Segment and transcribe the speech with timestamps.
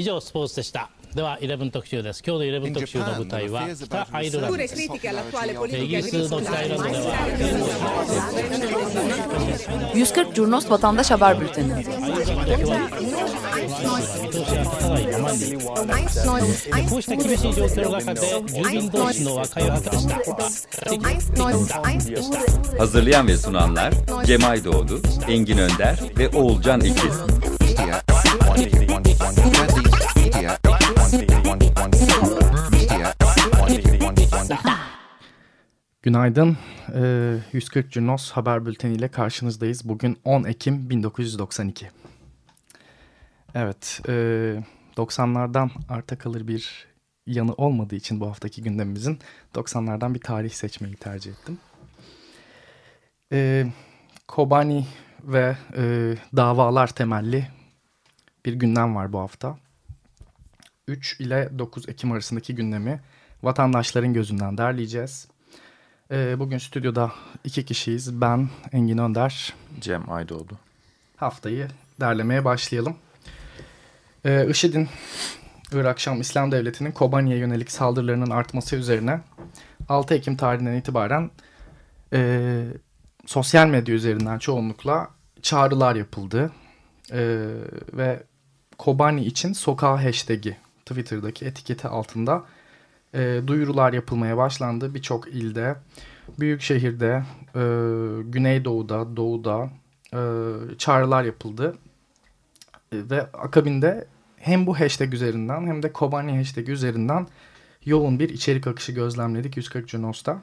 [0.00, 7.16] 以上スポーツでしたでは11特集です今日の11特集の舞台は北アイルランドですイギリスの北アイルランドでは
[9.92, 11.84] 140 Curnos Vatandaş Haber Bülteni
[16.88, 20.16] こうした厳しい状況の中で住民同士の和解を果たした
[22.78, 23.92] Hazırlayan ve sunanlar
[24.24, 27.38] Cem Aydoğdu, Engin Önder ve Oğulcan İkiz.
[36.02, 36.56] Günaydın.
[36.94, 39.88] Ee, 140 Cunos haber bülteni ile karşınızdayız.
[39.88, 41.90] Bugün 10 Ekim 1992.
[43.54, 44.12] Evet, e,
[44.96, 46.86] 90'lardan arta kalır bir
[47.26, 49.18] yanı olmadığı için bu haftaki gündemimizin
[49.54, 51.58] 90'lardan bir tarih seçmeyi tercih ettim.
[53.32, 53.66] E,
[54.28, 54.86] Kobani
[55.24, 57.48] ve e, davalar temelli
[58.46, 59.58] bir gündem var bu hafta.
[60.90, 63.00] 3 ile 9 Ekim arasındaki gündemi
[63.42, 65.28] vatandaşların gözünden derleyeceğiz.
[66.10, 67.12] Ee, bugün stüdyoda
[67.44, 68.20] iki kişiyiz.
[68.20, 69.54] Ben Engin Önder.
[69.80, 70.58] Cem Aydoğdu.
[71.16, 71.68] Haftayı
[72.00, 72.96] derlemeye başlayalım.
[74.24, 74.88] Ee, IŞİD'in
[75.72, 79.20] Irak Şam İslam Devleti'nin Kobani'ye yönelik saldırılarının artması üzerine
[79.88, 81.30] 6 Ekim tarihinden itibaren
[82.12, 82.64] e,
[83.26, 85.10] sosyal medya üzerinden çoğunlukla
[85.42, 86.52] çağrılar yapıldı.
[87.12, 87.20] E,
[87.92, 88.22] ve
[88.78, 90.56] Kobani için sokağa hashtag'i
[90.90, 92.44] Twitter'daki etiketi altında
[93.14, 94.94] e, duyurular yapılmaya başlandı.
[94.94, 95.76] Birçok ilde,
[96.40, 97.24] büyük şehirde,
[97.54, 97.62] e,
[98.22, 99.70] Güneydoğu'da, Doğu'da
[100.14, 100.20] e,
[100.78, 101.78] çağrılar yapıldı.
[102.92, 107.26] E, ve akabinde hem bu hashtag üzerinden hem de Kobani hashtag üzerinden
[107.84, 110.42] yoğun bir içerik akışı gözlemledik 140 Cunos'ta.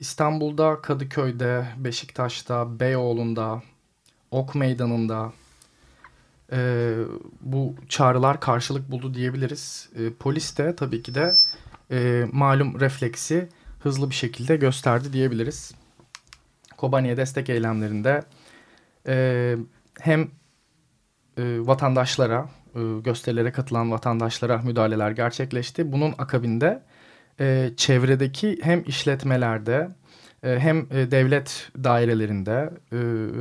[0.00, 3.62] İstanbul'da, Kadıköy'de, Beşiktaş'ta, Beyoğlu'nda,
[4.30, 5.32] Ok Meydanı'nda,
[6.52, 6.92] e,
[7.40, 9.88] bu çağrılar karşılık buldu diyebiliriz.
[9.96, 11.34] E, polis de tabii ki de
[11.90, 13.48] e, malum refleksi
[13.80, 15.74] hızlı bir şekilde gösterdi diyebiliriz.
[16.76, 18.22] Kobani'ye destek eylemlerinde
[19.06, 19.56] e,
[20.00, 20.20] hem
[21.38, 25.92] e, vatandaşlara, e, gösterilere katılan vatandaşlara müdahaleler gerçekleşti.
[25.92, 26.82] Bunun akabinde
[27.40, 29.88] e, çevredeki hem işletmelerde
[30.42, 32.98] e, hem e, devlet dairelerinde e,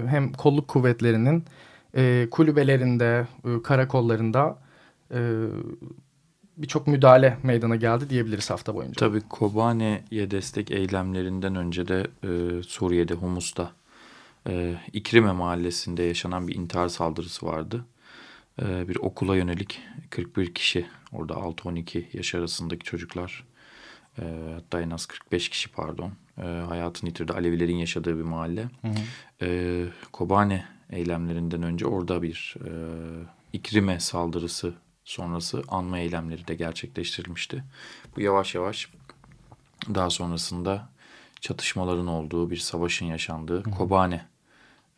[0.08, 1.46] hem kolluk kuvvetlerinin
[1.96, 4.60] e, kulübelerinde, e, karakollarında
[5.14, 5.20] e,
[6.58, 9.00] birçok müdahale meydana geldi diyebiliriz hafta boyunca.
[9.00, 13.72] Tabii Kobane'ye destek eylemlerinden önce de e, Suriye'de Humus'ta
[14.48, 17.86] e, İkrime mahallesinde yaşanan bir intihar saldırısı vardı.
[18.62, 23.46] E, bir okula yönelik 41 kişi orada 6-12 yaş arasındaki çocuklar
[24.20, 24.24] e,
[24.56, 27.34] hatta en az 45 kişi pardon e, hayatını yitirdi.
[27.34, 28.62] Alevilerin yaşadığı bir mahalle.
[28.62, 29.46] Hı hı.
[29.46, 32.72] E, Kobane eylemlerinden önce orada bir e,
[33.54, 34.74] İkrime saldırısı
[35.06, 37.64] sonrası anma eylemleri de gerçekleştirilmişti.
[38.16, 38.90] Bu yavaş yavaş
[39.96, 40.90] daha sonrasında
[41.42, 43.72] çatışmaların olduğu bir savaşın yaşandığı Hı.
[43.72, 44.26] Kobane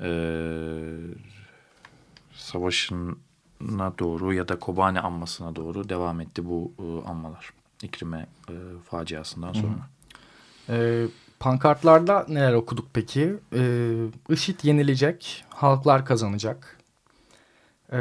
[0.01, 0.09] e,
[2.33, 7.53] savaşına doğru ya da Kobane anmasına doğru devam etti bu e, anmalar.
[7.83, 8.53] İkrime e,
[8.89, 9.89] faciasından sonra.
[10.67, 10.73] Hı.
[10.73, 11.07] E,
[11.41, 13.33] Pankartlarda neler okuduk peki?
[13.55, 13.93] Ee,
[14.29, 16.77] IŞİD yenilecek, halklar kazanacak.
[17.93, 17.97] Ee,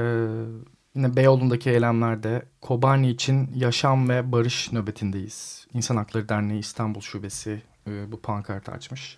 [0.94, 5.66] yine Beyoğlu'ndaki eylemlerde Kobani için yaşam ve barış nöbetindeyiz.
[5.74, 9.16] İnsan Hakları Derneği İstanbul Şubesi e, bu pankartı açmış.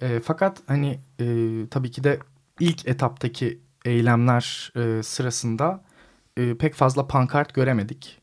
[0.00, 1.26] E, fakat hani e,
[1.70, 2.18] tabii ki de
[2.60, 5.84] ilk etaptaki eylemler e, sırasında
[6.36, 8.18] e, pek fazla pankart göremedik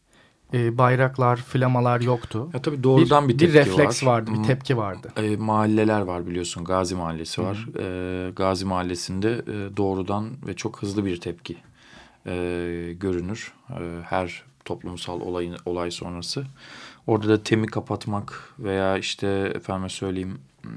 [0.55, 2.49] e, bayraklar, flamalar yoktu.
[2.53, 4.11] Ya tabii doğrudan bir, bir tepki bir refleks var.
[4.11, 5.11] vardı, bir tepki vardı.
[5.17, 6.63] E, mahalleler var biliyorsun.
[6.63, 7.67] Gazi Mahallesi var.
[7.79, 11.57] E, Gazi Mahallesi'nde e, doğrudan ve çok hızlı bir tepki
[12.25, 12.33] e,
[12.99, 13.53] görünür.
[13.69, 16.45] E, her toplumsal olayın olay sonrası.
[17.07, 20.71] Orada da temi kapatmak veya işte efendime söyleyeyim hmm,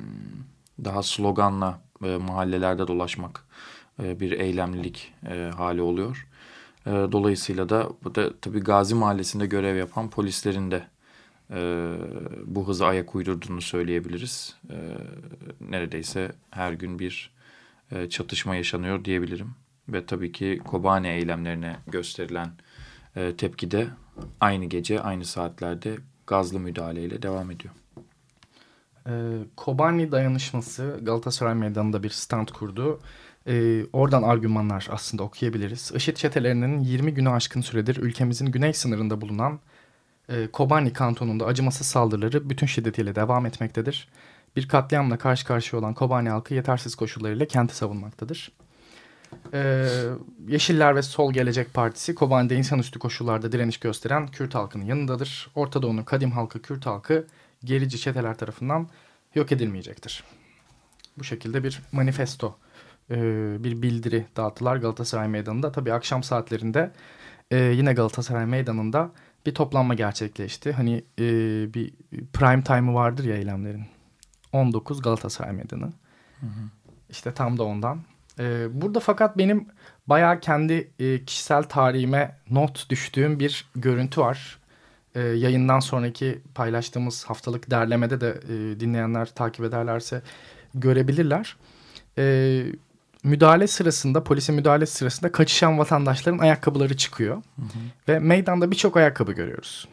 [0.85, 3.45] daha sloganla e, mahallelerde dolaşmak
[4.03, 6.28] e, bir eylemlilik e, hali oluyor.
[6.89, 10.87] E, dolayısıyla da bu da tabii Gazi Mahallesi'nde görev yapan polislerin de
[11.51, 11.59] e,
[12.47, 14.57] bu hızı ayak uydurduğunu söyleyebiliriz.
[14.71, 14.77] E,
[15.71, 17.31] neredeyse her gün bir
[17.93, 19.51] e, çatışma yaşanıyor diyebilirim.
[19.89, 22.51] Ve tabii ki Kobane eylemlerine gösterilen
[23.17, 23.89] e, tepki de
[24.41, 25.97] aynı gece, aynı saatlerde
[26.27, 27.75] gazlı müdahaleyle devam ediyor.
[29.07, 29.13] E,
[29.57, 33.01] Kobani dayanışması Galatasaray Meydanı'nda bir stand kurdu.
[33.47, 35.93] E, oradan argümanlar aslında okuyabiliriz.
[35.95, 39.61] IŞİD çetelerinin 20 günü aşkın süredir ülkemizin güney sınırında bulunan
[40.29, 44.09] e, Kobani kantonunda acımasız saldırıları bütün şiddetiyle devam etmektedir.
[44.57, 48.53] Bir katliamla karşı karşıya olan Kobani halkı yetersiz koşullarıyla kenti savunmaktadır.
[49.55, 49.89] e,
[50.49, 55.51] Yeşiller ve Sol Gelecek Partisi Kobani'de insanüstü koşullarda direniş gösteren Kürt halkının yanındadır.
[55.55, 57.27] Orta Doğu'nun kadim halkı Kürt halkı
[57.65, 58.89] gerici çeteler tarafından
[59.35, 60.25] yok edilmeyecektir.
[61.19, 62.57] Bu şekilde bir manifesto,
[63.11, 63.17] e,
[63.65, 65.73] bir bildiri dağıttılar Galatasaray Meydanı'nda.
[65.73, 66.91] Tabii akşam saatlerinde
[67.51, 69.11] e, yine Galatasaray Meydanı'nda
[69.47, 70.73] bir toplanma gerçekleşti.
[70.73, 71.25] Hani e,
[71.75, 71.93] bir
[72.33, 73.85] prime time'ı vardır ya eylemlerin.
[74.53, 75.93] 19 Galatasaray Meydanı.
[76.41, 76.69] Hı hı.
[77.11, 78.01] İşte tam da ondan.
[78.71, 79.69] Burada fakat benim
[80.07, 84.59] bayağı kendi e, kişisel tarihime not düştüğüm bir görüntü var.
[85.15, 90.23] Yayından sonraki paylaştığımız haftalık derlemede de e, dinleyenler takip ederlerse
[90.75, 91.57] görebilirler.
[92.19, 92.65] Ee,
[93.25, 97.37] müdahale sırasında, polisin müdahale sırasında kaçışan vatandaşların ayakkabıları çıkıyor.
[97.37, 97.69] Hı hı.
[98.09, 99.89] Ve meydanda birçok ayakkabı görüyoruz.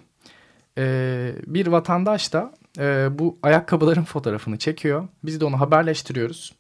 [0.78, 5.08] Ee, bir vatandaş da e, bu ayakkabıların fotoğrafını çekiyor.
[5.24, 6.56] Biz de onu haberleştiriyoruz.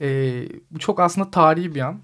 [0.00, 2.00] E, bu çok aslında tarihi bir an.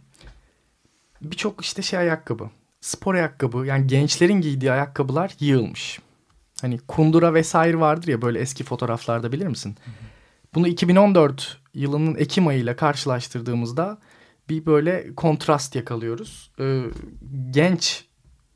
[1.23, 2.50] Birçok işte şey ayakkabı,
[2.81, 6.00] spor ayakkabı yani gençlerin giydiği ayakkabılar yığılmış.
[6.61, 9.76] Hani kundura vesaire vardır ya böyle eski fotoğraflarda bilir misin?
[10.55, 13.99] Bunu 2014 yılının Ekim ayıyla karşılaştırdığımızda
[14.49, 16.52] bir böyle kontrast yakalıyoruz.
[16.61, 16.84] Ee,
[17.50, 18.05] genç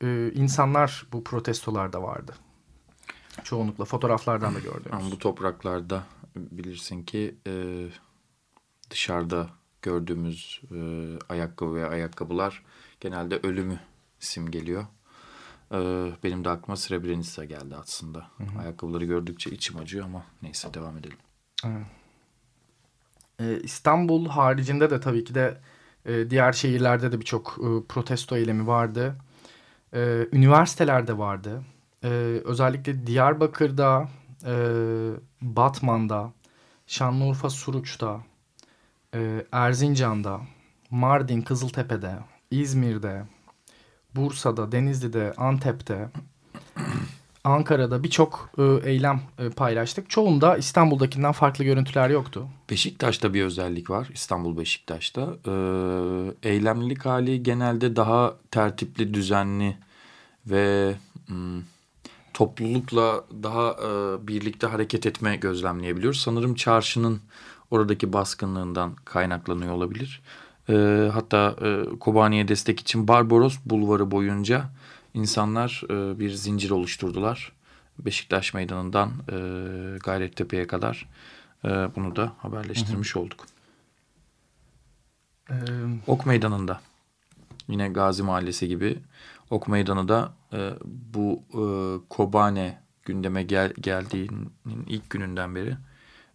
[0.03, 2.35] e, insanlar bu protestolarda vardı.
[3.43, 5.11] Çoğunlukla fotoğraflardan da gördüğümüz.
[5.11, 6.03] Bu topraklarda
[6.35, 7.85] bilirsin ki e,
[8.89, 9.49] dışarıda
[9.81, 10.79] gördüğümüz e,
[11.29, 12.63] ayakkabı ve ayakkabılar
[12.99, 13.79] genelde ölümü
[14.19, 14.85] simgeliyor.
[15.71, 15.77] E,
[16.23, 18.27] benim de aklıma Srebrenica geldi aslında.
[18.37, 18.59] Hı hı.
[18.59, 21.17] Ayakkabıları gördükçe içim acıyor ama neyse devam edelim.
[21.65, 22.00] Evet.
[23.41, 25.57] Ee, İstanbul haricinde de tabii ki de
[26.05, 29.15] e, diğer şehirlerde de birçok e, protesto eylemi vardı.
[29.93, 31.63] E, üniversitelerde vardı.
[32.03, 32.07] E,
[32.45, 34.09] özellikle Diyarbakır'da,
[34.45, 34.53] e,
[35.41, 36.31] Batman'da,
[36.87, 38.21] Şanlıurfa Suruç'ta,
[39.51, 40.41] Erzincan'da,
[40.91, 42.15] Mardin, Kızıltepe'de,
[42.51, 43.23] İzmir'de,
[44.15, 46.09] Bursa'da, Denizli'de, Antep'te,
[47.43, 50.09] Ankara'da birçok e, eylem e, paylaştık.
[50.09, 52.47] Çoğunda İstanbul'dakinden farklı görüntüler yoktu.
[52.69, 54.09] Beşiktaş'ta bir özellik var.
[54.13, 55.21] İstanbul Beşiktaş'ta.
[55.47, 55.53] E,
[56.49, 59.77] eylemlilik hali genelde daha tertipli, düzenli
[60.47, 60.93] ve
[61.27, 61.61] hmm,
[62.33, 63.75] toplulukla daha
[64.27, 66.21] birlikte hareket etme gözlemleyebiliyoruz.
[66.21, 67.21] Sanırım çarşının
[67.71, 70.21] oradaki baskınlığından kaynaklanıyor olabilir.
[71.13, 71.55] Hatta
[71.99, 74.69] Kobani'ye destek için Barbaros Bulvarı boyunca
[75.13, 77.51] insanlar e, bir zincir oluşturdular.
[77.99, 79.35] Beşiktaş Meydanı'ndan e,
[79.97, 81.09] Gayrettepe'ye kadar
[81.65, 83.23] e, bunu da haberleştirmiş hı hı.
[83.23, 83.45] olduk.
[85.49, 85.55] Ee...
[86.07, 86.81] Ok Meydanı'nda
[87.67, 88.99] yine Gazi Mahallesi gibi
[89.49, 90.71] Ok Meydanı da e,
[91.13, 91.63] bu e,
[92.09, 94.53] Kobane gündeme gel, geldiğinin
[94.87, 95.77] ilk gününden beri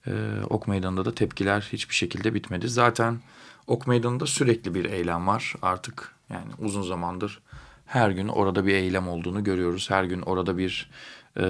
[0.07, 0.13] e,
[0.51, 2.69] Ok Meydanı'nda da tepkiler hiçbir şekilde bitmedi.
[2.69, 3.21] Zaten
[3.67, 7.43] Ok Meydanı'nda sürekli bir eylem var artık yani uzun zamandır
[7.87, 9.91] her gün orada bir eylem olduğunu görüyoruz.
[9.91, 10.91] Her gün orada bir
[11.37, 11.43] e,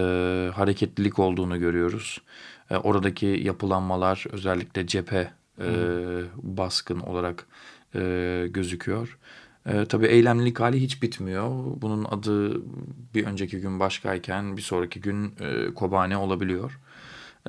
[0.54, 2.20] hareketlilik olduğunu görüyoruz.
[2.70, 5.30] E, oradaki yapılanmalar özellikle cephe
[5.60, 5.68] e,
[6.36, 7.46] baskın olarak
[7.94, 9.18] e, gözüküyor.
[9.66, 11.50] E, tabii eylemlilik hali hiç bitmiyor.
[11.76, 12.62] Bunun adı
[13.14, 16.80] bir önceki gün başkayken bir sonraki gün e, Kobane olabiliyor.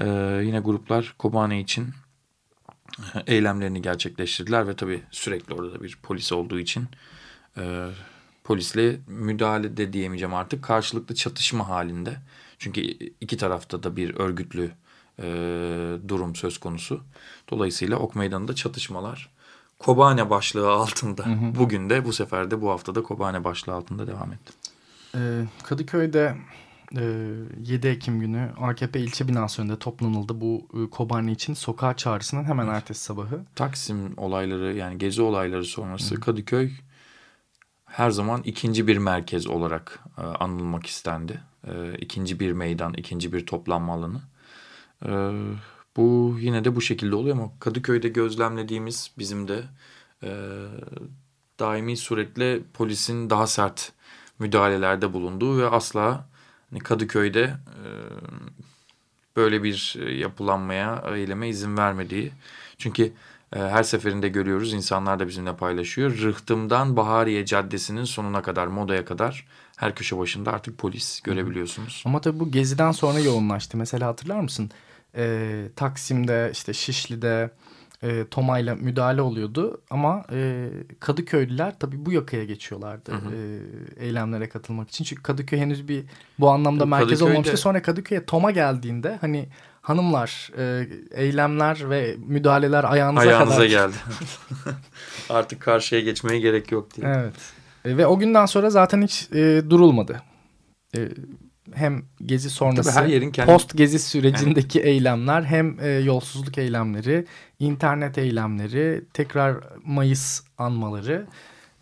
[0.02, 0.06] E,
[0.44, 1.88] yine gruplar Kobane için
[3.16, 6.86] e, eylemlerini gerçekleştirdiler ve tabii sürekli orada bir polis olduğu için
[7.58, 7.88] e,
[8.48, 12.18] polisle müdahale de diyemeyeceğim artık karşılıklı çatışma halinde.
[12.60, 12.82] Çünkü
[13.22, 14.72] iki tarafta da bir örgütlü
[15.20, 15.26] e,
[16.08, 17.04] durum söz konusu.
[17.50, 19.30] Dolayısıyla Ok Meydanı'nda çatışmalar
[19.80, 21.26] Kobane başlığı altında.
[21.26, 21.56] Hı hı.
[21.60, 24.54] Bugün de bu sefer de bu haftada Kobane başlığı altında devam etti.
[25.16, 26.38] Ee, Kadıköy'de
[26.98, 27.04] e,
[27.66, 32.68] 7 Ekim günü AKP ilçe binası önünde toplanıldı bu e, Kobane için sokağa çağrısının hemen
[32.68, 33.40] ertesi sabahı.
[33.56, 36.20] Taksim olayları yani gezi olayları sonrası hı.
[36.20, 36.72] Kadıköy
[37.98, 41.42] her zaman ikinci bir merkez olarak e, anılmak istendi.
[41.68, 44.22] E, ikinci bir meydan, ikinci bir toplanma alanı.
[45.06, 45.12] E,
[45.96, 49.64] bu yine de bu şekilde oluyor ama Kadıköy'de gözlemlediğimiz bizim de
[50.24, 50.32] e,
[51.60, 53.92] daimi suretle polisin daha sert
[54.40, 56.30] müdahalelerde bulunduğu ve asla
[56.70, 57.86] hani Kadıköy'de e,
[59.36, 62.32] böyle bir yapılanmaya, eyleme izin vermediği.
[62.78, 63.12] Çünkü e,
[63.54, 66.18] her seferinde görüyoruz insanlar da bizimle paylaşıyor.
[66.18, 69.46] Rıhtımdan Bahariye Caddesi'nin sonuna kadar, Moda'ya kadar
[69.78, 72.04] her köşe başında artık polis görebiliyorsunuz.
[72.06, 73.78] Ama tabii bu geziden sonra yoğunlaştı.
[73.78, 74.72] Mesela hatırlar mısın?
[75.18, 77.50] e, Taksim'de, işte Şişli'de,
[78.04, 79.82] e, tomayla müdahale oluyordu.
[79.90, 83.36] Ama e, Kadıköylüler tabii bu yakaya geçiyorlardı hı hı.
[84.00, 85.04] E, eylemlere katılmak için.
[85.04, 86.04] Çünkü Kadıköy henüz bir
[86.40, 87.04] bu anlamda Kadıköy'de...
[87.04, 87.58] merkez olmamıştı.
[87.58, 89.50] Sonra Kadıköy'e Toma geldiğinde hani
[89.88, 93.66] hanımlar e, eylemler ve müdahaleler ayağınıza, ayağınıza kadar.
[93.70, 93.96] geldi.
[95.30, 97.08] Artık karşıya geçmeye gerek yok diye.
[97.08, 97.34] Evet.
[97.86, 100.22] E, ve o günden sonra zaten hiç e, durulmadı.
[100.98, 101.10] E,
[101.74, 103.52] hem gezi sonrası her yerin kendi...
[103.52, 104.90] post gezi sürecindeki yani.
[104.90, 107.26] eylemler hem e, yolsuzluk eylemleri,
[107.60, 111.28] internet eylemleri, tekrar Mayıs anmaları.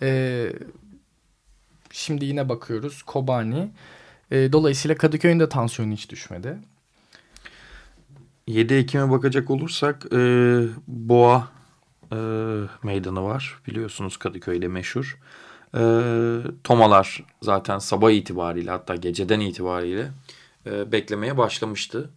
[0.01, 0.49] E,
[1.91, 3.69] şimdi yine bakıyoruz Kobani.
[4.31, 6.57] E, dolayısıyla Kadıköy'ün de tansiyonu hiç düşmedi.
[8.47, 10.17] 7 Ekim'e bakacak olursak e,
[10.87, 11.47] Boğa
[12.11, 12.17] e,
[12.83, 13.59] meydanı var.
[13.67, 15.19] Biliyorsunuz Kadıköy'de meşhur.
[15.77, 15.81] E,
[16.63, 20.11] tomalar zaten sabah itibariyle hatta geceden itibariyle
[20.65, 22.09] e, beklemeye başlamıştı.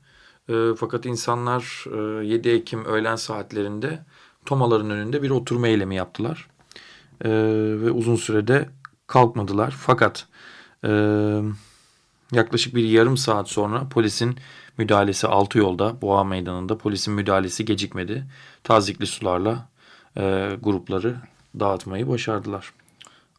[0.48, 1.84] E, fakat insanlar
[2.22, 4.04] e, 7 Ekim öğlen saatlerinde
[4.46, 6.48] tomaların önünde bir oturma eylemi yaptılar.
[7.24, 7.30] E,
[7.80, 8.68] ve uzun sürede
[9.06, 9.74] kalkmadılar.
[9.78, 10.26] Fakat
[10.84, 10.90] e,
[12.32, 14.36] yaklaşık bir yarım saat sonra polisin
[14.78, 18.24] müdahalesi altı yolda Boğa Meydanı'nda polisin müdahalesi gecikmedi.
[18.64, 19.68] Tazikli sularla
[20.16, 21.16] e, grupları
[21.60, 22.72] dağıtmayı başardılar.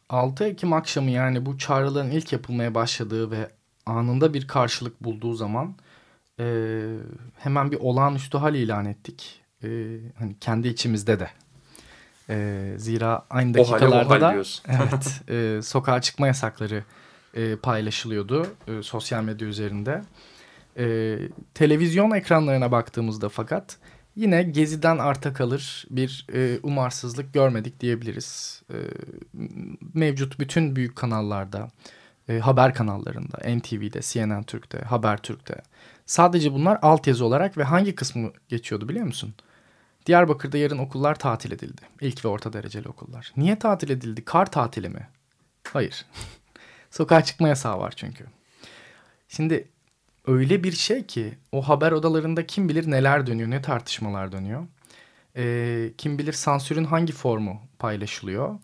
[0.08, 3.50] 6 Ekim akşamı yani bu çağrıların ilk yapılmaya başladığı ve
[3.86, 5.74] anında bir karşılık bulduğu zaman
[6.40, 6.44] e,
[7.38, 9.40] hemen bir olağanüstü hal ilan ettik.
[9.64, 9.68] E,
[10.18, 11.30] hani kendi içimizde de.
[12.28, 14.34] E, zira aynı dakikalarda da
[14.68, 16.84] evet, e, sokağa çıkma yasakları
[17.34, 20.02] e, paylaşılıyordu e, sosyal medya üzerinde.
[20.78, 21.16] E,
[21.54, 23.78] televizyon ekranlarına baktığımızda fakat
[24.16, 28.62] yine Gezi'den arta kalır bir e, umarsızlık görmedik diyebiliriz.
[28.70, 28.76] E,
[29.94, 31.68] mevcut bütün büyük kanallarda,
[32.28, 35.62] e, haber kanallarında, NTV'de, CNN Türk'te, Habertürk'te.
[36.06, 39.34] Sadece bunlar altyazı olarak ve hangi kısmı geçiyordu biliyor musun?
[40.06, 41.80] Diyarbakır'da yarın okullar tatil edildi.
[42.00, 43.32] İlk ve orta dereceli okullar.
[43.36, 44.24] Niye tatil edildi?
[44.24, 45.08] Kar tatili mi?
[45.72, 46.06] Hayır.
[46.90, 48.24] Sokağa çıkma yasağı var çünkü.
[49.28, 49.68] Şimdi
[50.26, 54.66] öyle bir şey ki o haber odalarında kim bilir neler dönüyor, ne tartışmalar dönüyor.
[55.36, 58.58] E, kim bilir sansürün hangi formu paylaşılıyor.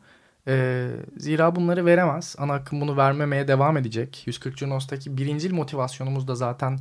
[0.49, 2.37] E, zira bunları veremez.
[2.38, 4.23] Ana akım bunu vermemeye devam edecek.
[4.26, 6.78] 140 Junos'taki birincil motivasyonumuz da zaten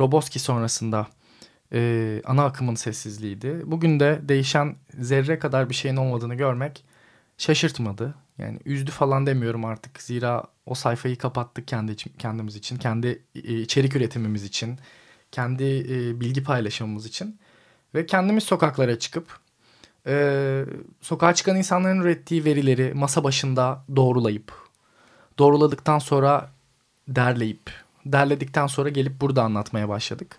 [0.00, 1.06] Roboski sonrasında
[1.72, 3.62] e, ana akımın sessizliğiydi.
[3.64, 6.84] Bugün de değişen zerre kadar bir şeyin olmadığını görmek
[7.38, 8.14] şaşırtmadı.
[8.38, 10.02] Yani üzdü falan demiyorum artık.
[10.02, 14.78] Zira o sayfayı kapattık kendi kendimiz için, kendi e, içerik üretimimiz için,
[15.32, 17.38] kendi e, bilgi paylaşımımız için
[17.94, 19.38] ve kendimiz sokaklara çıkıp
[20.06, 20.64] e,
[21.00, 24.52] sokağa çıkan insanların ürettiği verileri masa başında doğrulayıp,
[25.38, 26.50] doğruladıktan sonra
[27.08, 27.70] derleyip,
[28.06, 30.38] derledikten sonra gelip burada anlatmaya başladık.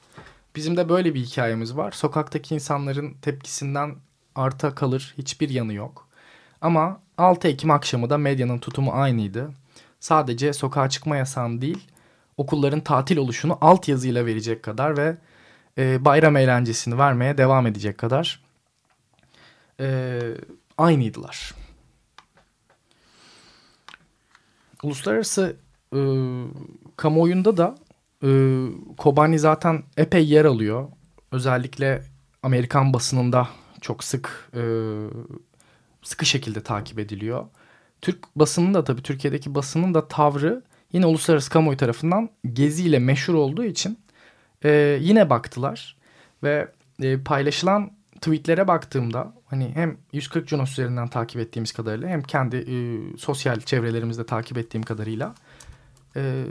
[0.55, 1.91] Bizim de böyle bir hikayemiz var.
[1.91, 3.95] Sokaktaki insanların tepkisinden
[4.35, 6.07] arta kalır hiçbir yanı yok.
[6.61, 9.51] Ama 6 Ekim akşamı da medyanın tutumu aynıydı.
[9.99, 11.87] Sadece sokağa çıkma yasağını değil,
[12.37, 15.17] okulların tatil oluşunu altyazıyla verecek kadar ve
[15.77, 18.43] e, bayram eğlencesini vermeye devam edecek kadar
[19.79, 20.19] e,
[20.77, 21.53] aynıydılar.
[24.83, 25.55] Uluslararası
[25.95, 25.99] e,
[26.97, 27.75] kamuoyunda da
[28.23, 28.29] e,
[28.97, 30.87] Kobani zaten epey yer alıyor.
[31.31, 32.03] Özellikle
[32.43, 33.49] Amerikan basınında
[33.81, 34.61] çok sık e,
[36.03, 37.45] sıkı şekilde takip ediliyor.
[38.01, 43.63] Türk basının da tabii Türkiye'deki basının da tavrı yine uluslararası kamuoyu tarafından geziyle meşhur olduğu
[43.63, 43.99] için
[44.63, 45.97] e, yine baktılar.
[46.43, 46.67] Ve
[47.01, 52.75] e, paylaşılan tweetlere baktığımda hani hem 140 Junos üzerinden takip ettiğimiz kadarıyla hem kendi e,
[53.17, 55.35] sosyal çevrelerimizde takip ettiğim kadarıyla
[56.15, 56.43] e,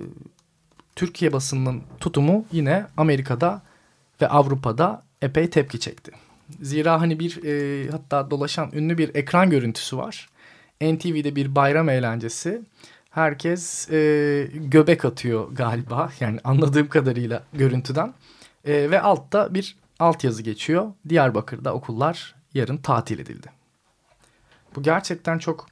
[0.96, 3.62] Türkiye basınının tutumu yine Amerika'da
[4.22, 6.12] ve Avrupa'da epey tepki çekti.
[6.60, 10.28] Zira hani bir e, hatta dolaşan ünlü bir ekran görüntüsü var.
[10.92, 12.62] NTV'de bir bayram eğlencesi.
[13.10, 16.12] Herkes e, göbek atıyor galiba.
[16.20, 18.14] Yani anladığım kadarıyla görüntüden.
[18.64, 20.92] E, ve altta bir altyazı geçiyor.
[21.08, 23.50] Diyarbakır'da okullar yarın tatil edildi.
[24.76, 25.66] Bu gerçekten çok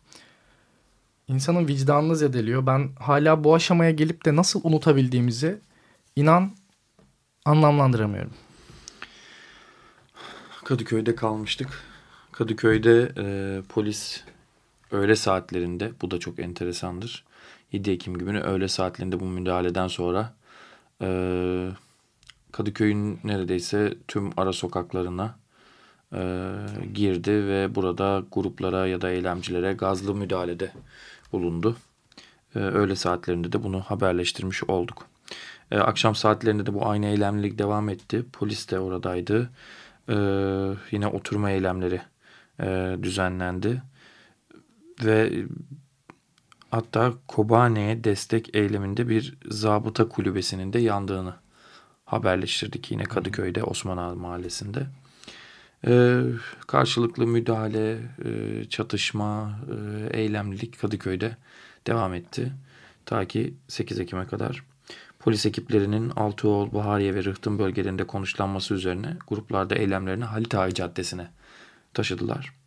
[1.28, 2.66] insanın vicdanını zedeliyor.
[2.66, 5.58] Ben hala bu aşamaya gelip de nasıl unutabildiğimizi
[6.16, 6.56] inan
[7.44, 8.32] anlamlandıramıyorum.
[10.64, 11.68] Kadıköy'de kalmıştık.
[12.32, 14.24] Kadıköy'de e, polis
[14.92, 17.24] öğle saatlerinde bu da çok enteresandır.
[17.72, 20.34] 7 Ekim günü öğle saatlerinde bu müdahaleden sonra
[21.02, 21.08] e,
[22.52, 25.34] Kadıköy'ün neredeyse tüm ara sokaklarına
[26.14, 26.52] e,
[26.94, 30.72] girdi ve burada gruplara ya da eylemcilere gazlı müdahalede
[31.32, 31.76] bulundu.
[32.54, 35.06] E, öğle saatlerinde de bunu haberleştirmiş olduk.
[35.70, 38.24] E, akşam saatlerinde de bu aynı eylemlilik devam etti.
[38.32, 39.50] Polis de oradaydı.
[40.08, 40.14] e,
[40.90, 42.00] yine oturma eylemleri
[42.60, 43.82] e, düzenlendi.
[45.04, 45.44] Ve
[46.70, 51.34] hatta Kobane'ye destek eyleminde bir zabıta kulübesinin de yandığını
[52.04, 54.86] haberleştirdik yine Kadıköy'de Osman Ağa Mahallesi'nde.
[55.86, 56.22] Ee,
[56.66, 61.36] karşılıklı müdahale, e, çatışma, e, eylemlilik Kadıköy'de
[61.86, 62.52] devam etti.
[63.06, 64.64] Ta ki 8 Ekim'e kadar.
[65.18, 71.30] Polis ekiplerinin Altıoğlu, Bahariye ve Rıhtım bölgelerinde konuşlanması üzerine gruplarda eylemlerini Halit Ağa Caddesi'ne
[71.94, 72.61] taşıdılar.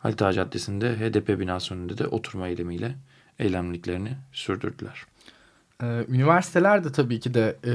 [0.00, 2.94] Halit Ağa Caddesi'nde HDP binası önünde de oturma eylemiyle
[3.38, 5.04] eylemliklerini sürdürdüler.
[5.82, 7.72] Ee, üniversiteler de tabii ki de e,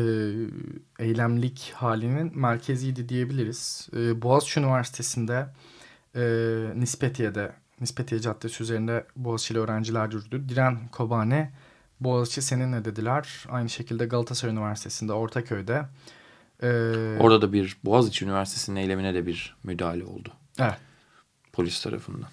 [1.04, 3.90] eylemlik halinin merkeziydi diyebiliriz.
[3.98, 5.48] E, Boğaziçi Üniversitesi'nde
[6.16, 6.22] e,
[6.76, 7.52] Nispetiye'de,
[7.82, 10.50] Nispetiye Caddesi üzerinde Boğaziçi'li öğrenciler yürüdü.
[10.50, 11.52] Diren Kobane,
[12.00, 13.46] Boğaziçi seninle dediler.
[13.50, 15.86] Aynı şekilde Galatasaray Üniversitesi'nde, Ortaköy'de.
[16.64, 16.68] E,
[17.20, 20.30] Orada da bir Boğaziçi Üniversitesi'nin eylemine de bir müdahale oldu.
[20.60, 20.78] Evet.
[21.56, 22.30] Polis tarafından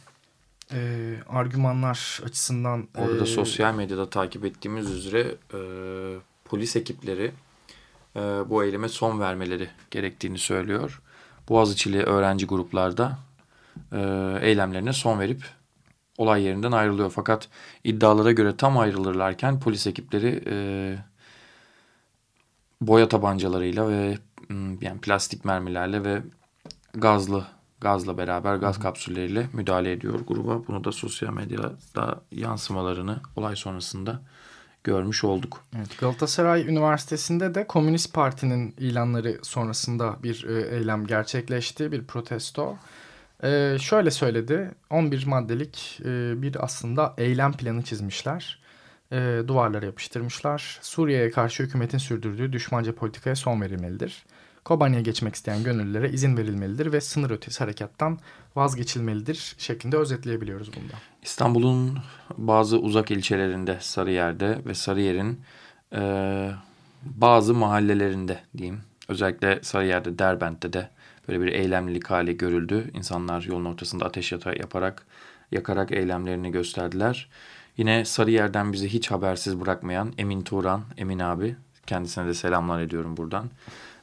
[0.72, 2.88] e, argümanlar açısından...
[2.98, 5.60] Orada e, sosyal medyada takip ettiğimiz üzere e,
[6.44, 7.32] polis ekipleri
[8.16, 11.02] e, bu eyleme son vermeleri gerektiğini söylüyor.
[11.48, 13.18] Boğaziçi'li öğrenci gruplarda
[13.92, 13.98] e,
[14.40, 15.44] eylemlerine son verip
[16.18, 17.10] olay yerinden ayrılıyor.
[17.10, 17.48] Fakat
[17.84, 20.56] iddialara göre tam ayrılırlarken polis ekipleri e,
[22.80, 24.18] boya tabancalarıyla ve
[24.80, 26.22] yani plastik mermilerle ve
[26.94, 27.46] gazlı
[27.82, 30.66] gazla beraber gaz kapsülleriyle müdahale ediyor gruba.
[30.68, 34.20] Bunu da sosyal medyada yansımalarını olay sonrasında
[34.84, 35.64] görmüş olduk.
[35.76, 42.76] Evet, Galatasaray Üniversitesi'nde de Komünist Parti'nin ilanları sonrasında bir e, eylem gerçekleşti, bir protesto.
[43.44, 48.62] E, şöyle söyledi, 11 maddelik e, bir aslında eylem planı çizmişler.
[49.12, 50.78] E, duvarlara yapıştırmışlar.
[50.82, 54.24] Suriye'ye karşı hükümetin sürdürdüğü düşmanca politikaya son verilmelidir.
[54.64, 58.18] Kobani'ye geçmek isteyen gönüllülere izin verilmelidir ve sınır ötesi harekattan
[58.56, 60.92] vazgeçilmelidir şeklinde özetleyebiliyoruz bunda.
[61.22, 61.98] İstanbul'un
[62.36, 65.40] bazı uzak ilçelerinde Sarıyer'de ve Sarıyer'in
[65.92, 66.50] e,
[67.02, 70.88] bazı mahallelerinde diyeyim özellikle Sarıyer'de Derbent'te de
[71.28, 72.90] böyle bir eylemlilik hali görüldü.
[72.94, 75.06] İnsanlar yolun ortasında ateş yaparak
[75.52, 77.28] yakarak eylemlerini gösterdiler.
[77.76, 83.50] Yine Sarıyer'den bizi hiç habersiz bırakmayan Emin Turan, Emin abi kendisine de selamlar ediyorum buradan.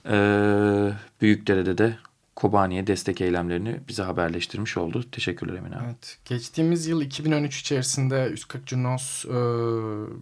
[0.05, 1.97] Ee, Büyükdere'de de
[2.35, 5.03] Kobani'ye destek eylemlerini bize haberleştirmiş oldu.
[5.11, 5.83] Teşekkürler Emin abi.
[5.85, 9.29] Evet, geçtiğimiz yıl 2013 içerisinde 140 Cunos e,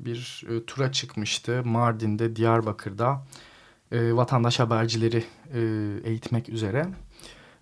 [0.05, 1.61] bir e, tura çıkmıştı.
[1.65, 3.25] Mardin'de, Diyarbakır'da
[3.91, 5.59] e, vatandaş habercileri e,
[6.03, 6.85] eğitmek üzere.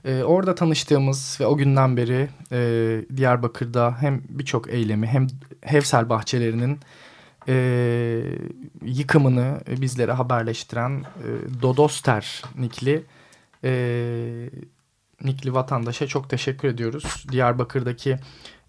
[0.05, 5.27] E, orada tanıştığımız ve o günden beri e, Diyarbakır'da hem birçok eylemi hem
[5.61, 6.79] Hevsel bahçelerinin
[7.47, 8.23] e,
[8.85, 13.03] yıkımını bizlere haberleştiren e, Dodoster nikli
[13.63, 14.49] e,
[15.23, 17.25] nikli vatandaşa çok teşekkür ediyoruz.
[17.31, 18.17] Diyarbakır'daki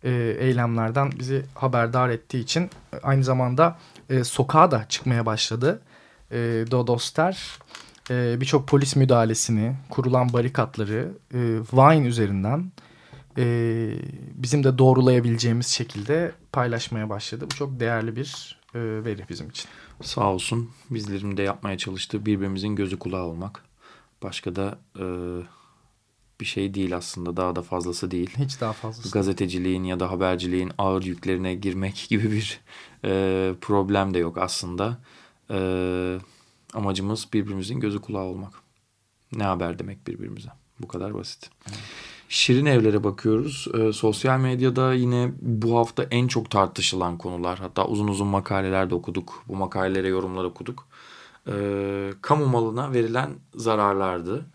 [0.05, 2.71] e, eylemlerden bizi haberdar ettiği için
[3.03, 3.79] aynı zamanda
[4.11, 5.83] e, sokağa da çıkmaya başladı.
[6.31, 6.37] E,
[6.71, 7.59] Dodoster
[8.11, 11.39] e, birçok polis müdahalesini, kurulan barikatları e,
[11.73, 12.73] Vine üzerinden
[13.39, 13.45] e,
[14.35, 17.45] bizim de doğrulayabileceğimiz şekilde paylaşmaya başladı.
[17.51, 19.69] Bu çok değerli bir veri bizim için.
[20.03, 23.65] Sağ olsun bizlerin de yapmaya çalıştığı birbirimizin gözü kulağı olmak.
[24.23, 25.05] Başka da e,
[26.41, 28.31] bir şey değil aslında daha da fazlası değil.
[28.39, 29.11] Hiç daha fazlası.
[29.11, 32.61] Gazeteciliğin ya da haberciliğin ağır yüklerine girmek gibi bir
[33.05, 34.99] e, problem de yok aslında.
[35.51, 36.19] E,
[36.75, 38.53] amacımız birbirimizin gözü kulağı olmak.
[39.33, 40.49] Ne haber demek birbirimize.
[40.79, 41.51] Bu kadar basit.
[41.69, 41.79] Evet.
[42.29, 43.69] Şirin evlere bakıyoruz.
[43.75, 47.59] E, sosyal medyada yine bu hafta en çok tartışılan konular.
[47.59, 49.45] Hatta uzun uzun makaleler de okuduk.
[49.49, 50.87] Bu makalelere yorumlar okuduk.
[51.49, 51.55] E,
[52.23, 54.47] kamu malına verilen zararlardı.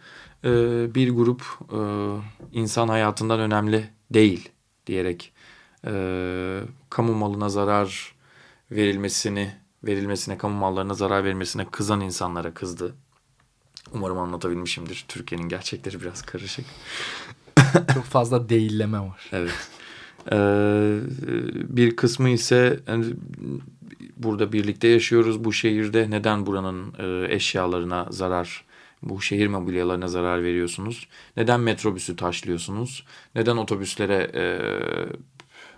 [0.44, 0.50] E,
[0.96, 1.80] bir grup e,
[2.52, 4.50] insan hayatından önemli değil
[4.88, 5.34] diyerek
[5.86, 8.16] e, kamu malına zarar
[8.72, 9.54] verilmesini
[9.84, 12.96] verilmesine, kamu mallarına zarar verilmesine kızan insanlara kızdı.
[13.94, 15.06] Umarım anlatabilmişimdir.
[15.08, 16.66] Türkiye'nin gerçekleri biraz karışık.
[17.94, 19.30] Çok fazla değilleme var.
[19.32, 19.70] Evet.
[20.32, 21.00] Ee,
[21.54, 23.06] bir kısmı ise yani
[24.18, 26.10] burada birlikte yaşıyoruz bu şehirde.
[26.10, 28.66] Neden buranın e, eşyalarına zarar,
[29.02, 31.08] bu şehir mobilyalarına zarar veriyorsunuz?
[31.38, 33.06] Neden metrobüsü taşlıyorsunuz?
[33.36, 34.44] Neden otobüslere e,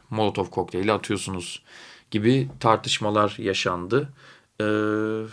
[0.09, 1.63] molotof kokteyli atıyorsunuz?
[2.12, 4.09] Gibi tartışmalar yaşandı.
[4.59, 5.29] Evet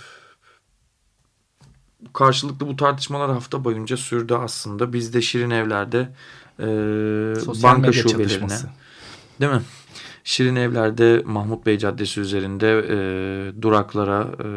[2.13, 4.93] karşılıklı bu tartışmalar hafta boyunca sürdü aslında.
[4.93, 6.09] Biz de Şirin Evler'de
[6.59, 6.67] e,
[7.63, 8.69] banka şubelerine çalışması.
[9.41, 9.63] değil mi?
[10.25, 14.49] Şirin Evler'de Mahmut Bey Caddesi üzerinde e, duraklara, e,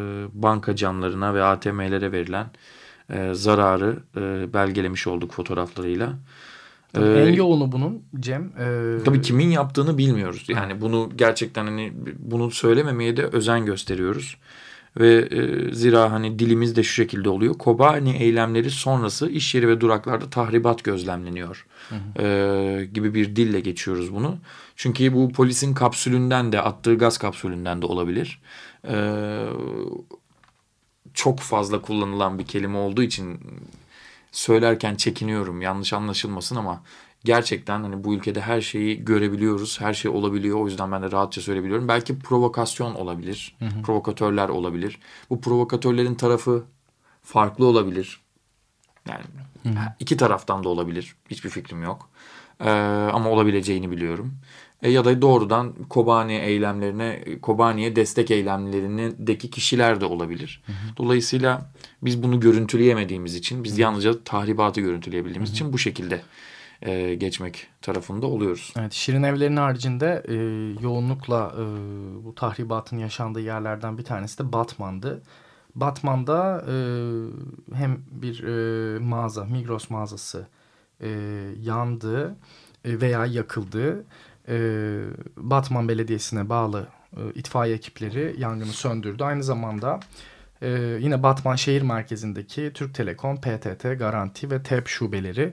[0.42, 2.46] banka camlarına ve ATM'lere verilen
[3.10, 6.12] e, zararı e, belgelemiş olduk fotoğraflarıyla.
[6.94, 8.52] Tabii ee, en yoğunu bunun Cem.
[8.58, 9.04] E...
[9.04, 10.46] Tabii kimin yaptığını bilmiyoruz.
[10.48, 14.36] Yani bunu gerçekten hani bunu söylememeye de özen gösteriyoruz.
[14.96, 17.54] Ve e, zira hani dilimiz de şu şekilde oluyor.
[17.54, 21.66] Kobani eylemleri sonrası iş yeri ve duraklarda tahribat gözlemleniyor.
[21.88, 22.22] Hı hı.
[22.22, 24.38] E, gibi bir dille geçiyoruz bunu.
[24.76, 28.40] Çünkü bu polisin kapsülünden de attığı gaz kapsülünden de olabilir.
[28.88, 28.96] E,
[31.14, 33.40] çok fazla kullanılan bir kelime olduğu için
[34.32, 36.82] söylerken çekiniyorum yanlış anlaşılmasın ama
[37.24, 39.80] gerçekten hani bu ülkede her şeyi görebiliyoruz.
[39.80, 40.60] Her şey olabiliyor.
[40.60, 41.88] O yüzden ben de rahatça söyleyebiliyorum.
[41.88, 43.56] Belki provokasyon olabilir.
[43.58, 43.82] Hı hı.
[43.82, 44.98] Provokatörler olabilir.
[45.30, 46.64] Bu provokatörlerin tarafı
[47.22, 48.20] farklı olabilir.
[49.08, 49.24] Yani
[49.62, 49.74] hı hı.
[50.00, 51.14] iki taraftan da olabilir.
[51.30, 52.08] Hiçbir fikrim yok.
[52.60, 52.70] Ee,
[53.12, 54.34] ama olabileceğini biliyorum.
[54.82, 60.62] E, ya da doğrudan Kobani eylemlerine, Kobani'ye destek eylemlerindeki kişiler de olabilir.
[60.66, 60.96] Hı hı.
[60.96, 61.70] Dolayısıyla
[62.02, 63.80] biz bunu görüntüleyemediğimiz için, biz hı hı.
[63.80, 65.54] yalnızca tahribatı görüntüleyebildiğimiz hı hı.
[65.54, 66.22] için bu şekilde
[66.84, 68.72] e, geçmek tarafında oluyoruz.
[68.78, 70.34] Evet, Şirin Evler'in haricinde e,
[70.82, 71.64] yoğunlukla e,
[72.24, 75.22] bu tahribatın yaşandığı yerlerden bir tanesi de Batman'dı.
[75.74, 76.74] Batman'da e,
[77.74, 80.46] hem bir e, mağaza, Migros mağazası
[81.00, 81.08] e,
[81.60, 82.36] yandı
[82.84, 84.04] e, veya yakıldı.
[84.48, 84.56] E,
[85.36, 89.24] Batman Belediyesi'ne bağlı e, itfaiye ekipleri yangını söndürdü.
[89.24, 90.00] Aynı zamanda
[90.62, 95.52] e, yine Batman şehir merkezindeki Türk Telekom, PTT, Garanti ve TEP şubeleri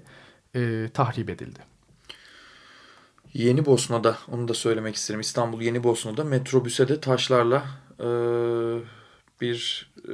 [0.56, 1.60] e, tahrip edildi.
[3.34, 5.20] Yeni Bosna'da onu da söylemek isterim.
[5.20, 7.66] İstanbul Yeni Bosna'da metrobüse de taşlarla
[8.00, 8.08] e,
[9.42, 10.14] bir e,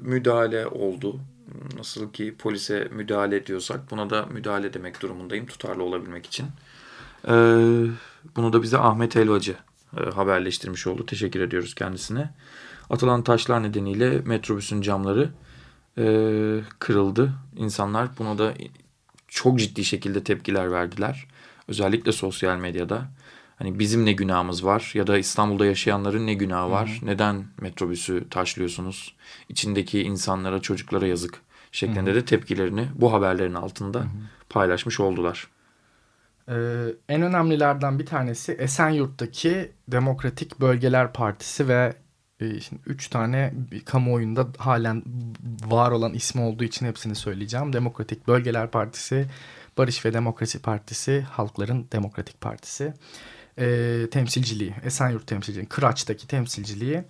[0.00, 1.20] müdahale oldu.
[1.76, 6.46] Nasıl ki polise müdahale ediyorsak buna da müdahale demek durumundayım tutarlı olabilmek için.
[7.28, 7.34] E,
[8.36, 9.56] bunu da bize Ahmet Elvacı
[9.96, 11.06] e, haberleştirmiş oldu.
[11.06, 12.30] Teşekkür ediyoruz kendisine.
[12.90, 15.30] Atılan taşlar nedeniyle metrobüsün camları
[15.98, 16.04] e,
[16.78, 17.32] kırıldı.
[17.56, 18.54] İnsanlar buna da
[19.32, 21.26] çok ciddi şekilde tepkiler verdiler.
[21.68, 23.08] Özellikle sosyal medyada.
[23.56, 26.98] Hani bizim ne günahımız var ya da İstanbul'da yaşayanların ne günahı var?
[27.00, 27.10] Hı hı.
[27.10, 29.14] Neden metrobüsü taşlıyorsunuz?
[29.48, 31.40] İçindeki insanlara, çocuklara yazık
[31.72, 32.14] şeklinde hı hı.
[32.14, 34.08] de tepkilerini bu haberlerin altında hı hı.
[34.48, 35.48] paylaşmış oldular.
[36.48, 36.54] Ee,
[37.08, 41.94] en önemlilerden bir tanesi Esenyurt'taki Demokratik Bölgeler Partisi ve
[42.40, 45.02] şimdi üç tane kamuoyunda halen
[45.64, 47.72] var olan ismi olduğu için hepsini söyleyeceğim.
[47.72, 49.26] Demokratik Bölgeler Partisi,
[49.78, 52.94] Barış ve Demokrasi Partisi, Halkların Demokratik Partisi
[53.58, 57.04] e, temsilciliği, Esenyurt temsilciliği, Kıraç'taki temsilciliği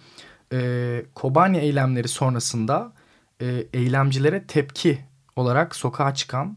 [0.53, 2.93] e, Kobani eylemleri sonrasında
[3.41, 4.99] e, eylemcilere tepki
[5.37, 6.57] olarak sokağa çıkan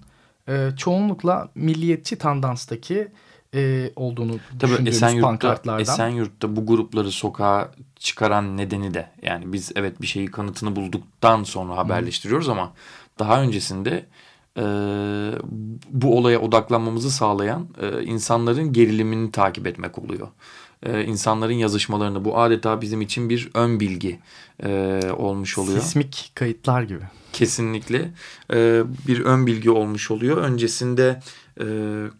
[0.49, 3.07] e, çoğunlukla milliyetçi tandanstaki
[3.55, 5.81] e, olduğunu Tabii düşündüğümüz Esenyurt'ta, pankartlardan.
[5.81, 11.77] Esenyurt'ta bu grupları sokağa çıkaran nedeni de yani biz evet bir şeyi kanıtını bulduktan sonra
[11.77, 12.73] haberleştiriyoruz ama
[13.19, 14.05] daha öncesinde
[14.57, 14.63] e,
[15.89, 20.27] bu olaya odaklanmamızı sağlayan e, insanların gerilimini takip etmek oluyor.
[20.83, 24.19] E, insanların yazışmalarını bu adeta bizim için bir ön bilgi
[24.63, 25.79] e, olmuş oluyor.
[25.79, 27.03] Sismik kayıtlar gibi.
[27.33, 28.11] Kesinlikle
[28.53, 30.37] e, bir ön bilgi olmuş oluyor.
[30.37, 31.19] Öncesinde
[31.61, 31.65] e,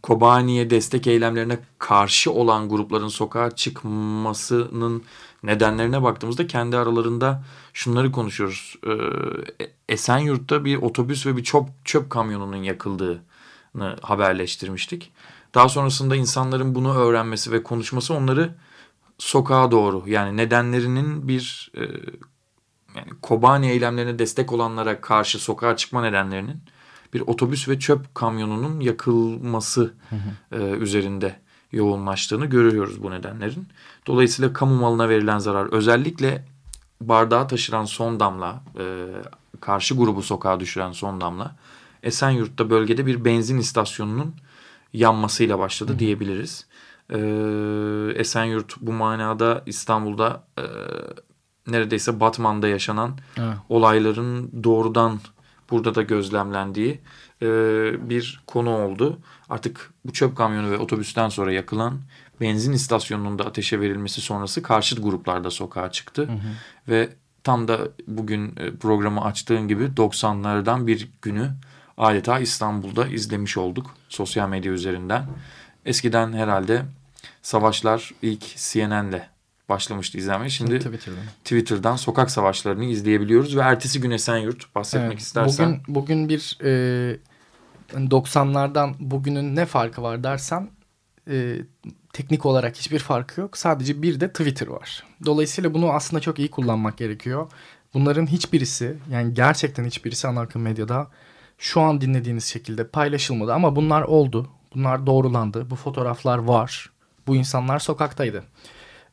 [0.03, 5.03] Kobani'ye destek eylemlerine karşı olan grupların sokağa çıkmasının
[5.45, 7.43] nedenlerine baktığımızda kendi aralarında
[7.73, 8.75] şunları konuşuyoruz.
[8.87, 8.91] Ee,
[9.89, 15.11] Esenyurt'ta bir otobüs ve bir çöp, çöp kamyonunun yakıldığını haberleştirmiştik.
[15.55, 18.55] Daha sonrasında insanların bunu öğrenmesi ve konuşması onları
[19.17, 21.81] sokağa doğru yani nedenlerinin bir e,
[22.95, 26.61] yani Kobani eylemlerine destek olanlara karşı sokağa çıkma nedenlerinin
[27.15, 30.61] bir otobüs ve çöp kamyonunun yakılması hı hı.
[30.61, 31.39] E, üzerinde
[31.71, 33.67] yoğunlaştığını görüyoruz bu nedenlerin.
[34.07, 36.45] Dolayısıyla kamu malına verilen zarar özellikle
[37.01, 39.07] bardağa taşıran son damla, e,
[39.59, 41.55] karşı grubu sokağa düşüren son damla
[42.03, 44.35] Esenyurt'ta bölgede bir benzin istasyonunun
[44.93, 45.99] yanmasıyla başladı Hı.
[45.99, 46.65] diyebiliriz.
[47.09, 47.17] E,
[48.15, 50.63] Esenyurt bu manada İstanbul'da e,
[51.67, 53.55] neredeyse Batman'da yaşanan evet.
[53.69, 55.19] olayların doğrudan
[55.71, 56.99] burada da gözlemlendiği
[57.41, 57.47] e,
[58.09, 59.19] bir konu oldu.
[59.49, 61.99] Artık bu çöp kamyonu ve otobüsten sonra yakılan
[62.41, 66.21] benzin istasyonunun da ateşe verilmesi sonrası karşıt gruplarda sokağa çıktı.
[66.21, 66.37] Hı hı.
[66.87, 67.09] Ve
[67.43, 71.51] tam da bugün e, programı açtığın gibi 90'lardan bir günü
[71.97, 75.25] adeta İstanbul'da izlemiş olduk sosyal medya üzerinden.
[75.85, 76.85] Eskiden herhalde
[77.41, 79.34] savaşlar ilk CNN'le
[79.69, 80.49] başlamıştı izlemeye.
[80.49, 81.23] Şimdi Twitter'dan.
[81.43, 85.79] Twitter'dan sokak savaşlarını izleyebiliyoruz ve ertesi gün Esenyurt bahsetmek evet, istersen.
[85.87, 87.17] Bugün, bugün bir e,
[87.93, 90.69] 90'lardan bugünün ne farkı var dersem
[91.29, 91.57] e,
[92.13, 93.57] teknik olarak hiçbir farkı yok.
[93.57, 95.03] Sadece bir de Twitter var.
[95.25, 97.51] Dolayısıyla bunu aslında çok iyi kullanmak gerekiyor.
[97.93, 101.07] Bunların hiçbirisi yani gerçekten hiçbirisi ana akım medyada
[101.57, 103.53] şu an dinlediğiniz şekilde paylaşılmadı.
[103.53, 104.49] Ama bunlar oldu.
[104.75, 105.69] Bunlar doğrulandı.
[105.69, 106.91] Bu fotoğraflar var.
[107.27, 108.43] Bu insanlar sokaktaydı.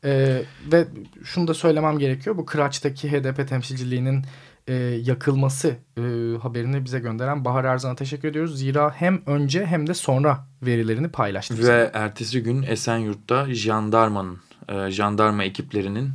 [0.05, 0.87] Ee, ve
[1.23, 2.37] şunu da söylemem gerekiyor.
[2.37, 4.25] Bu Kıraç'taki HDP temsilciliğinin
[4.67, 6.01] e, yakılması e,
[6.41, 8.59] haberini bize gönderen Bahar Erzan'a teşekkür ediyoruz.
[8.59, 11.53] Zira hem önce hem de sonra verilerini paylaştı.
[11.53, 11.91] Ve bize.
[11.93, 14.39] ertesi gün Esenyurt'ta jandarmanın,
[14.69, 16.09] e, jandarma ekiplerinin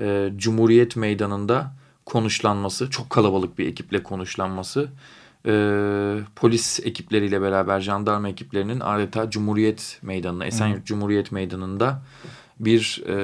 [0.00, 1.72] e, Cumhuriyet Meydanı'nda
[2.06, 4.88] konuşlanması, çok kalabalık bir ekiple konuşlanması,
[5.46, 5.52] e,
[6.36, 10.84] polis ekipleriyle beraber jandarma ekiplerinin adeta Cumhuriyet Meydanı'na, Esenyurt hmm.
[10.84, 12.02] Cumhuriyet Meydanı'nda
[12.60, 13.16] bir e,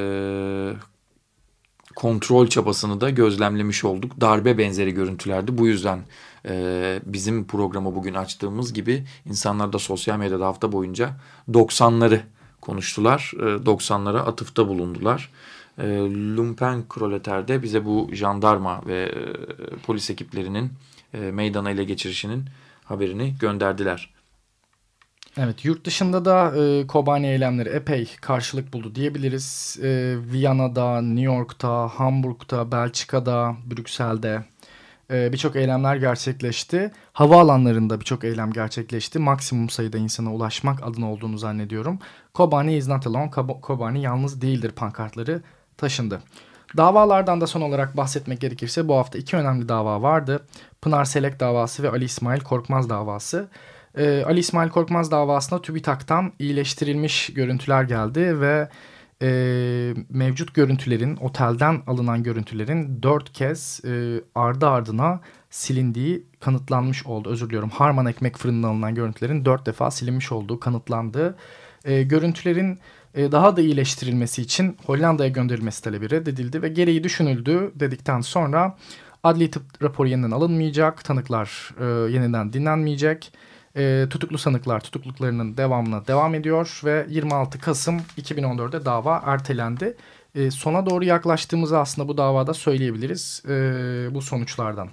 [1.96, 4.20] kontrol çabasını da gözlemlemiş olduk.
[4.20, 5.59] Darbe benzeri görüntülerdi.
[5.59, 6.01] Bu yüzden
[6.49, 11.11] e, bizim programı bugün açtığımız gibi insanlar da sosyal medyada hafta boyunca
[11.51, 12.20] 90'ları
[12.61, 13.33] konuştular.
[13.37, 15.31] E, 90'lara atıfta bulundular.
[15.79, 15.87] E,
[16.37, 19.12] Lumpen Kroleter'de bize bu jandarma ve e,
[19.77, 20.72] polis ekiplerinin
[21.14, 22.44] e, meydana ele geçirişinin
[22.85, 24.15] haberini gönderdiler.
[25.38, 29.79] Evet yurt dışında da e, Kobani eylemleri epey karşılık buldu diyebiliriz.
[29.83, 34.44] E, Viyana'da, New York'ta, Hamburg'da, Belçika'da, Brüksel'de
[35.11, 36.90] e, birçok eylemler gerçekleşti.
[37.12, 39.18] Havaalanlarında birçok eylem gerçekleşti.
[39.18, 41.99] Maksimum sayıda insana ulaşmak adına olduğunu zannediyorum.
[42.35, 43.31] Kobani is not alone,
[43.62, 45.42] Kobani yalnız değildir pankartları
[45.77, 46.22] taşındı.
[46.77, 50.46] Davalardan da son olarak bahsetmek gerekirse bu hafta iki önemli dava vardı.
[50.81, 53.49] Pınar Selek davası ve Ali İsmail Korkmaz davası.
[53.96, 58.68] Ee, Ali İsmail Korkmaz davasında TÜBİTAK'tan iyileştirilmiş görüntüler geldi ve
[59.22, 59.28] e,
[60.11, 67.28] mevcut görüntülerin, otelden alınan görüntülerin dört kez e, ardı ardına silindiği kanıtlanmış oldu.
[67.30, 67.70] Özür diliyorum.
[67.70, 71.37] Harman Ekmek Fırını'ndan alınan görüntülerin dört defa silinmiş olduğu kanıtlandı.
[71.85, 72.78] E, görüntülerin
[73.14, 78.76] e, daha da iyileştirilmesi için Hollanda'ya gönderilmesi talebi reddedildi ve gereği düşünüldü dedikten sonra
[79.22, 83.32] adli tıp raporu yeniden alınmayacak, tanıklar e, yeniden dinlenmeyecek
[83.76, 89.96] e, tutuklu sanıklar tutukluklarının devamına devam ediyor ve 26 Kasım 2014'de dava ertelendi.
[90.34, 93.50] E, sona doğru yaklaştığımızı aslında bu davada söyleyebiliriz e,
[94.10, 94.88] bu sonuçlardan.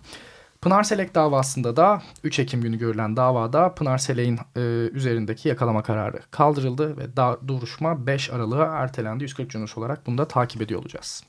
[0.61, 4.59] Pınar Selek davasında da 3 Ekim günü görülen davada Pınar Selek'in e,
[4.93, 9.23] üzerindeki yakalama kararı kaldırıldı ve da, duruşma 5 Aralık'a ertelendi.
[9.23, 11.23] 140 Cunos olarak bunu da takip ediyor olacağız.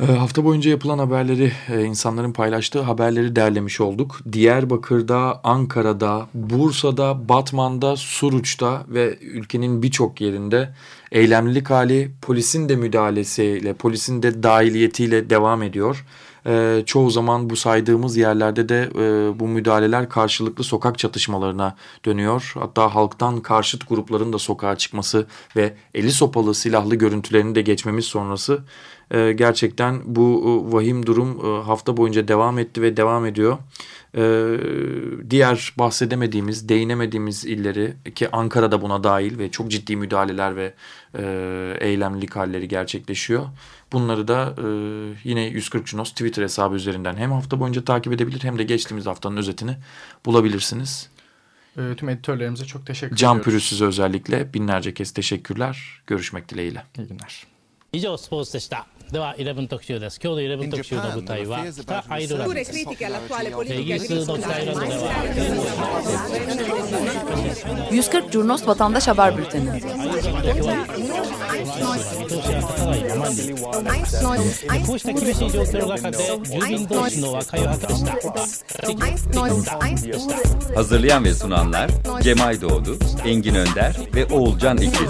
[0.00, 4.20] Ee, hafta boyunca yapılan haberleri, e, insanların paylaştığı haberleri derlemiş olduk.
[4.32, 10.74] Diyarbakır'da, Ankara'da, Bursa'da, Batman'da, Suruç'ta ve ülkenin birçok yerinde
[11.12, 16.06] eylemlilik hali polisin de müdahalesiyle, polisin de dahiliyetiyle devam ediyor.
[16.46, 22.52] E, çoğu zaman bu saydığımız yerlerde de e, bu müdahaleler karşılıklı sokak çatışmalarına dönüyor.
[22.54, 28.60] Hatta halktan karşıt grupların da sokağa çıkması ve eli sopalı silahlı görüntülerini de geçmemiz sonrası
[29.11, 33.57] e, gerçekten bu e, vahim durum e, hafta boyunca devam etti ve devam ediyor.
[34.17, 34.23] E,
[35.29, 40.73] diğer bahsedemediğimiz, değinemediğimiz illeri ki Ankara'da buna dahil ve çok ciddi müdahaleler ve
[41.17, 43.45] e, eylemlilik halleri gerçekleşiyor.
[43.91, 44.67] Bunları da e,
[45.23, 49.37] yine 140 Cunos Twitter hesabı üzerinden hem hafta boyunca takip edebilir hem de geçtiğimiz haftanın
[49.37, 49.77] özetini
[50.25, 51.09] bulabilirsiniz.
[51.77, 53.45] E, tüm editörlerimize çok teşekkür Can ediyoruz.
[53.45, 56.01] Can Pürüzsüz özellikle binlerce kez teşekkürler.
[56.07, 56.83] Görüşmek dileğiyle.
[56.97, 57.55] İyi günler.
[57.95, 65.13] 以上スポーツでした では11特集です今日の11特集の舞台は北アイルランドですイギリスの北アイルランドでは
[67.91, 69.81] 140 Curnos Vatandaş Haber Bülteni
[74.85, 78.15] こうした厳しい状況の中で住民同士の和解を図りした
[80.75, 81.89] Hazırlayan ve sunanlar
[82.21, 85.09] Cemay Doğdu, Engin Önder ve Oğulcan İkiz.